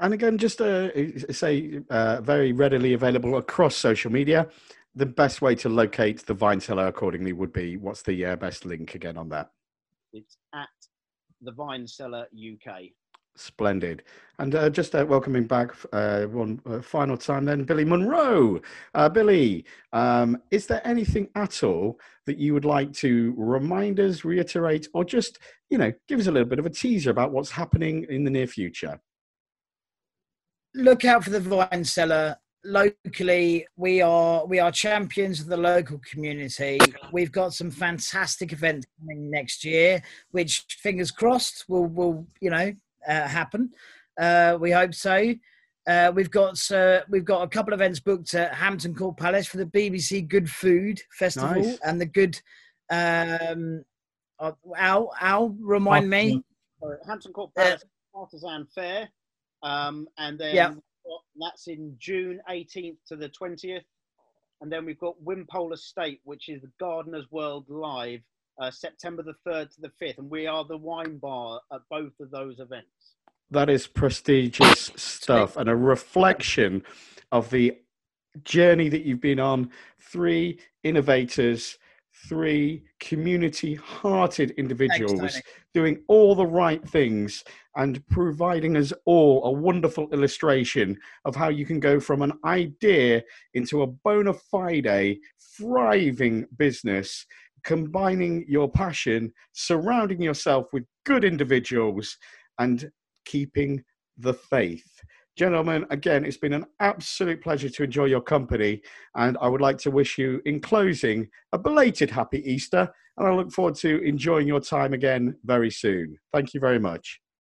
And 0.00 0.12
again, 0.12 0.36
just 0.36 0.60
uh, 0.60 0.90
say 1.32 1.80
uh, 1.90 2.20
very 2.20 2.52
readily 2.52 2.92
available 2.92 3.36
across 3.36 3.76
social 3.76 4.10
media. 4.10 4.48
The 4.94 5.06
best 5.06 5.42
way 5.42 5.54
to 5.56 5.68
locate 5.68 6.26
the 6.26 6.34
Vine 6.34 6.60
Cellar 6.60 6.86
accordingly 6.86 7.32
would 7.32 7.52
be 7.52 7.76
what's 7.76 8.02
the 8.02 8.24
uh, 8.24 8.36
best 8.36 8.64
link 8.64 8.94
again 8.94 9.16
on 9.16 9.28
that? 9.30 9.50
It's 10.12 10.36
at 10.54 10.68
the 11.42 11.52
Vine 11.52 11.86
Cellar 11.86 12.26
UK. 12.34 12.80
Splendid. 13.36 14.02
And 14.38 14.54
uh, 14.54 14.68
just 14.68 14.94
uh, 14.94 15.04
welcoming 15.08 15.46
back 15.46 15.74
uh, 15.92 16.24
one 16.24 16.60
uh, 16.66 16.82
final 16.82 17.16
time 17.16 17.46
then, 17.46 17.64
Billy 17.64 17.84
Munroe. 17.84 18.60
Uh, 18.94 19.08
Billy, 19.08 19.64
um, 19.92 20.42
is 20.50 20.66
there 20.66 20.86
anything 20.86 21.28
at 21.34 21.62
all 21.62 21.98
that 22.26 22.36
you 22.36 22.52
would 22.52 22.66
like 22.66 22.92
to 22.94 23.34
remind 23.38 23.98
us, 23.98 24.24
reiterate, 24.24 24.88
or 24.92 25.04
just, 25.04 25.38
you 25.70 25.78
know, 25.78 25.90
give 26.06 26.20
us 26.20 26.26
a 26.26 26.30
little 26.30 26.48
bit 26.48 26.58
of 26.58 26.66
a 26.66 26.70
teaser 26.70 27.10
about 27.10 27.32
what's 27.32 27.50
happening 27.50 28.04
in 28.10 28.24
the 28.24 28.30
near 28.30 28.46
future? 28.46 29.00
Look 30.74 31.06
out 31.06 31.24
for 31.24 31.30
the 31.30 31.40
Vine 31.40 31.84
Cellar. 31.84 32.36
Locally, 32.62 33.66
we 33.76 34.02
are 34.02 34.44
we 34.44 34.58
are 34.58 34.72
champions 34.72 35.40
of 35.40 35.46
the 35.46 35.56
local 35.56 36.00
community. 36.00 36.78
We've 37.12 37.30
got 37.30 37.54
some 37.54 37.70
fantastic 37.70 38.52
events 38.52 38.86
coming 38.98 39.30
next 39.30 39.64
year, 39.64 40.02
which 40.32 40.66
fingers 40.68 41.12
crossed 41.12 41.64
will 41.68 41.86
will 41.86 42.26
you 42.40 42.50
know 42.50 42.74
uh, 43.08 43.26
happen. 43.28 43.70
Uh, 44.20 44.56
we 44.60 44.70
hope 44.70 44.94
so. 44.94 45.34
Uh, 45.88 46.10
we've 46.14 46.30
got 46.30 46.58
uh, 46.72 47.00
we've 47.08 47.24
got 47.24 47.42
a 47.42 47.48
couple 47.48 47.72
of 47.72 47.80
events 47.80 48.00
booked 48.00 48.34
at 48.34 48.52
Hampton 48.54 48.94
Court 48.94 49.16
Palace 49.16 49.46
for 49.46 49.58
the 49.58 49.66
BBC 49.66 50.26
Good 50.26 50.50
Food 50.50 51.00
Festival 51.12 51.62
Nice. 51.62 51.78
and 51.84 52.00
the 52.00 52.06
Good. 52.06 52.40
Um, 52.90 53.84
uh, 54.38 54.52
Al, 54.76 55.12
Al, 55.20 55.50
remind 55.60 56.10
me. 56.10 56.42
Sorry, 56.80 56.98
Hampton 57.06 57.32
Court 57.32 57.50
Uh, 57.56 57.62
Palace 57.62 57.84
Artisan 58.14 58.66
Fair, 58.74 59.08
um, 59.62 60.08
and 60.18 60.38
then 60.38 60.54
Yeah. 60.54 60.68
got- 60.70 61.22
that's 61.38 61.68
in 61.68 61.94
June 61.98 62.40
18th 62.48 62.98
to 63.08 63.16
the 63.16 63.28
20th, 63.28 63.84
and 64.60 64.72
then 64.72 64.84
we've 64.84 64.98
got 64.98 65.20
Wimpole 65.22 65.72
Estate, 65.72 66.20
which 66.24 66.48
is 66.48 66.62
the 66.62 66.72
Gardeners 66.80 67.30
World 67.30 67.68
Live, 67.68 68.22
uh, 68.58 68.70
September 68.70 69.22
the 69.22 69.34
3rd 69.46 69.74
to 69.74 69.80
the 69.80 69.92
5th, 70.00 70.18
and 70.18 70.30
we 70.30 70.46
are 70.46 70.64
the 70.64 70.76
wine 70.76 71.18
bar 71.18 71.60
at 71.72 71.80
both 71.90 72.12
of 72.20 72.30
those 72.30 72.58
events. 72.58 73.16
That 73.50 73.70
is 73.70 73.86
prestigious 73.86 74.90
stuff 74.96 75.56
and 75.56 75.68
a 75.68 75.76
reflection 75.76 76.82
of 77.32 77.50
the 77.50 77.78
journey 78.44 78.88
that 78.88 79.02
you've 79.02 79.20
been 79.20 79.40
on. 79.40 79.70
Three 80.00 80.60
innovators, 80.82 81.78
three 82.28 82.84
community 82.98 83.74
hearted 83.74 84.50
individuals 84.52 85.32
Tony. 85.32 85.42
doing 85.74 86.02
all 86.08 86.34
the 86.34 86.46
right 86.46 86.86
things 86.88 87.44
and 87.76 88.06
providing 88.08 88.76
us 88.76 88.92
all 89.04 89.44
a 89.44 89.52
wonderful 89.52 90.08
illustration 90.10 90.98
of 91.24 91.36
how 91.36 91.48
you 91.48 91.66
can 91.66 91.78
go 91.78 92.00
from 92.00 92.22
an 92.22 92.32
idea 92.44 93.22
into 93.54 93.82
a 93.82 93.86
bona 93.86 94.32
fide, 94.32 95.18
thriving 95.58 96.46
business, 96.56 97.26
combining 97.66 98.46
your 98.48 98.70
passion, 98.70 99.32
surrounding 99.52 100.22
yourself 100.22 100.66
with 100.72 100.84
good 101.04 101.24
individuals, 101.24 102.16
and 102.58 102.90
keeping 103.26 103.82
the 104.16 104.32
faith. 104.32 104.88
Gentlemen, 105.36 105.84
again, 105.90 106.24
it's 106.24 106.38
been 106.38 106.54
an 106.54 106.64
absolute 106.80 107.42
pleasure 107.42 107.68
to 107.68 107.82
enjoy 107.82 108.06
your 108.06 108.22
company. 108.22 108.80
And 109.16 109.36
I 109.42 109.48
would 109.48 109.60
like 109.60 109.76
to 109.78 109.90
wish 109.90 110.16
you, 110.16 110.40
in 110.46 110.60
closing, 110.60 111.28
a 111.52 111.58
belated 111.58 112.08
happy 112.08 112.40
Easter. 112.50 112.88
And 113.18 113.26
I 113.26 113.34
look 113.34 113.52
forward 113.52 113.74
to 113.76 114.02
enjoying 114.02 114.46
your 114.46 114.60
time 114.60 114.94
again 114.94 115.36
very 115.44 115.70
soon. 115.70 116.16
Thank 116.32 116.54
you 116.54 116.60
very 116.60 116.78
much. 116.78 117.20